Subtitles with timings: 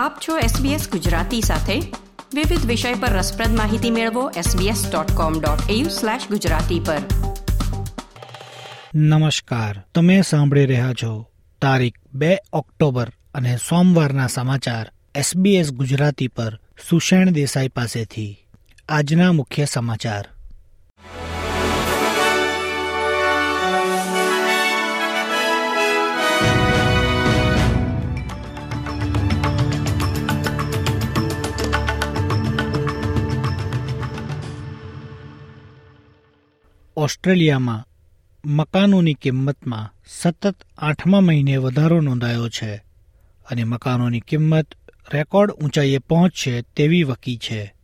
[0.00, 1.80] આપ છો SBS ગુજરાતી સાથે.
[2.34, 6.98] વિવિધ વિષય પર રસપ્રદ માહિતી મેળવો sbs.com.au/gujarati પર.
[8.94, 9.82] નમસ્કાર.
[9.94, 11.30] તમે સાંભળી રહ્યા છો
[11.62, 18.46] તારીખ બે ઓક્ટોબર અને સોમવારના સમાચાર SBS ગુજરાતી પર સુષેણ દેસાઈ પાસેથી.
[18.88, 20.28] આજના મુખ્ય સમાચાર.
[37.00, 37.86] ઓસ્ટ્રેલિયામાં
[38.44, 42.74] મકાનોની કિંમતમાં સતત આઠમા મહિને વધારો નોંધાયો છે
[43.50, 44.74] અને મકાનોની કિંમત
[45.12, 47.74] રેકોર્ડ ઊંચાઈએ પહોંચશે તેવી વકી છે.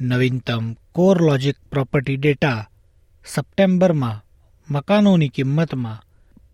[0.00, 2.68] નવીનતમ કોર લોજિક પ્રોપર્ટી ડેટા
[3.26, 4.24] સપ્ટેમ્બરમાં
[4.70, 6.02] મકાનોની કિંમતમાં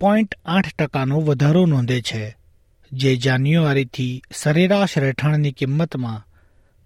[0.01, 2.37] પોઈન્ટ આઠ ટકાનો વધારો નોંધે છે,
[2.93, 6.27] જે જાન્યુઆરીથી સરેરાશ રહેઠાણની કિંમતમાં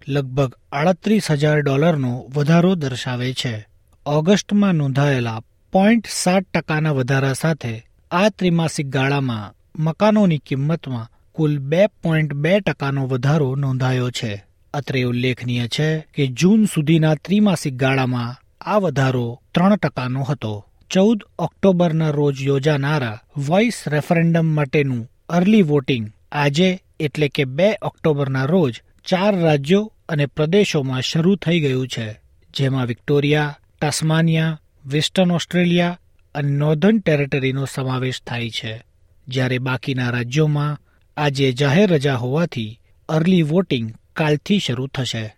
[0.07, 3.68] લગભગ આડત્રીસ હજાર ડોલરનો વધારો દર્શાવે છે.
[4.11, 12.33] ઓગસ્ટમાં નોંધાયેલા પોઈન્ટ સાત ટકાના વધારા સાથે આ ત્રિમાસિક ગાળામાં મકાનોની કિંમતમાં કુલ બે પોઈન્ટ
[12.33, 14.45] બે ટકાનો વધારો નોંધાયો છે.
[14.73, 20.65] અત્રે ઉલ્લેખનીય છે કે જૂન સુધીના ત્રિમાસિક ગાળામાં આ વધારો ત્રણ ટકાનો હતો.
[20.89, 28.81] ચૌદ ઓક્ટોબરના રોજ યોજાનારા વોઇસ રેફરેન્ડમ માટેનું અર્લી વોટિંગ આજે એટલે કે બે ઓક્ટોબરના રોજ
[29.05, 32.19] ચાર રાજ્યો અને પ્રદેશોમાં શરૂ થઈ ગયું છે.
[32.53, 35.99] જેમાં વિક્ટોરિયા ટાસ્માનિયા વેસ્ટર્ન ઓસ્ટ્રેલિયા
[36.35, 38.83] અને નોર્ધન ટેરેટરીનો સમાવેશ થાય છે,
[39.27, 40.77] જ્યારે બાકીના રાજ્યોમાં
[41.17, 45.35] આજે જાહેર રજા હોવાથી અર્લી વોટિંગ કાલથી શરૂ થશે.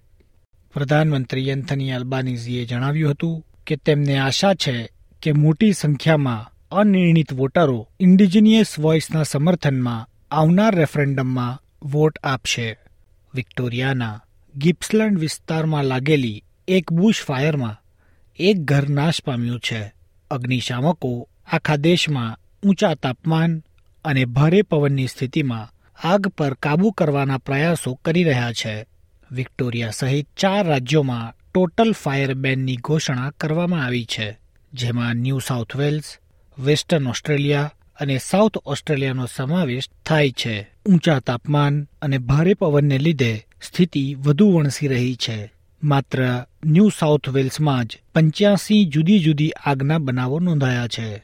[0.74, 4.90] પ્રધાનમંત્રી એન્થની અલ્બાનીઝીએ જણાવ્યું હતું કે તેમને આશા છે
[5.22, 12.78] કે મોટી સંખ્યામાં અનિર્ણિત વોટરો ઇન્ડિજિનિયસ વોઇસના સમર્થનમાં આવનાર રેફરેન્ડમમાં વોટ આપશે.
[13.36, 14.22] વિક્ટોરિયાના
[14.58, 17.81] ગિપ્સલેન્ડ વિસ્તારમાં લાગેલી એક બુશ ફાયરમાં
[18.44, 19.94] એક ઘર નાશ પામ્યું છે.
[20.32, 22.38] અગ્નિશામકો આખા દેશમાં
[22.70, 23.64] ઊંચા તાપમાન
[24.06, 25.70] અને ભારે પવનની સ્થિતિમાં
[26.08, 28.86] આગ પર કાબૂ કરવાના પ્રયાસો કરી રહ્યા છે.
[29.32, 34.40] વિક્ટોરિયા સહિત ચાર રાજ્યોમાં ટોટલ ફાયર બેનની ઘોષણા કરવામાં આવી છે.
[34.74, 36.18] જેમાં New South Wales,
[36.60, 40.70] Western Australia અને સાઉથ ઓસ્ટ્રેલિયાનો સમાવેશ થાય છે.
[40.86, 45.54] ઊંચા તાપમાન અને ભારે પવનને લીધે સ્થિતિ વધુ વણસી રહી છે.
[45.84, 51.24] માત્ર ન્યૂ સાઉથ વેલ્સમાં જ પંચ્યાસી જુદી જુદી આગના બનાવો નોંધાયા છે.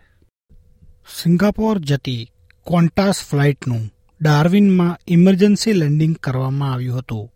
[1.14, 2.32] સિંગાપોર જતી
[2.68, 7.32] ક્વોન્ટાસ ફ્લાઇટનું ડાર્વિનમાં ઇમરજન્સી લેન્ડિંગ કરવામાં આવ્યું હતું,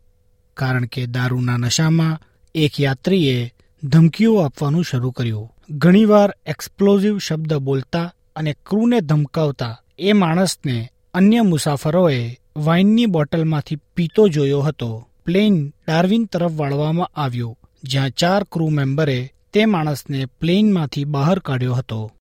[0.54, 2.22] કારણ કે દારૂના નશામાં
[2.56, 3.54] એક યાત્રીએ
[3.84, 5.52] ધમકીઓ આપવાનું શરૂ કર્યું.
[5.70, 14.62] ઘણીવાર એક્સપ્લોઝિવ શબ્દ બોલતા અને ક્રૂને ધમકાવતા એ માણસને અન્ય મુસાફરોએ વાઇનની બોટલમાંથી પીતો જોયો
[14.62, 15.08] હતો.
[15.26, 22.12] પ્લેન ડાર્વિન તરફ વાળવામાં આવ્યો, જ્યાં ચાર ક્રૂ મેમ્બરે તે માણસને પ્લેનમાંથી બહાર કાઢ્યો હતો.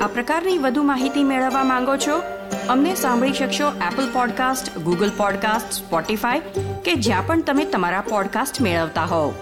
[0.00, 2.22] આ પ્રકારની વધુ માહિતી મેળવવા માંગો છો?
[2.68, 6.40] અમને સાંભળી શકશો Apple podcast Google podcast Spotify
[6.84, 9.32] કે જ્યાં પણ તમે તમારા પોડકાસ્ટ મેળવતા હોવ.